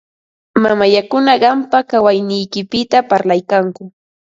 [0.63, 3.83] Mamallakuna qampa kawayniykipita parlaykanku.